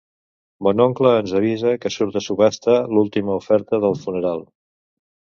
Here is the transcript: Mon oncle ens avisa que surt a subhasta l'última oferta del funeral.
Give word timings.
Mon 0.67 0.79
oncle 0.85 1.09
ens 1.17 1.33
avisa 1.39 1.73
que 1.83 1.91
surt 1.95 2.17
a 2.21 2.23
subhasta 2.27 2.77
l'última 2.93 3.35
oferta 3.41 3.81
del 3.85 3.99
funeral. 4.07 4.43